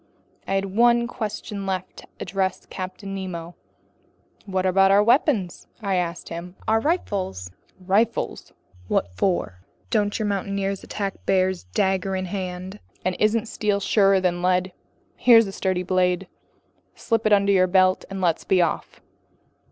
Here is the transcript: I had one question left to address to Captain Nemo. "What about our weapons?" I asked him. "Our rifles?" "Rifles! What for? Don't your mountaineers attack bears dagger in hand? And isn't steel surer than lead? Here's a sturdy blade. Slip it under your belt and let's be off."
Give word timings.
I 0.47 0.55
had 0.55 0.65
one 0.75 1.05
question 1.05 1.67
left 1.67 1.97
to 1.97 2.07
address 2.19 2.59
to 2.61 2.67
Captain 2.69 3.13
Nemo. 3.13 3.53
"What 4.47 4.65
about 4.65 4.89
our 4.89 5.03
weapons?" 5.03 5.67
I 5.79 5.93
asked 5.93 6.29
him. 6.29 6.55
"Our 6.67 6.79
rifles?" 6.79 7.51
"Rifles! 7.79 8.51
What 8.87 9.13
for? 9.13 9.59
Don't 9.91 10.17
your 10.17 10.25
mountaineers 10.27 10.83
attack 10.83 11.23
bears 11.27 11.65
dagger 11.65 12.15
in 12.15 12.25
hand? 12.25 12.79
And 13.05 13.15
isn't 13.19 13.45
steel 13.45 13.79
surer 13.79 14.19
than 14.19 14.41
lead? 14.41 14.71
Here's 15.17 15.45
a 15.45 15.51
sturdy 15.51 15.83
blade. 15.83 16.25
Slip 16.95 17.27
it 17.27 17.31
under 17.31 17.51
your 17.51 17.67
belt 17.67 18.03
and 18.09 18.21
let's 18.21 18.43
be 18.43 18.59
off." 18.59 19.01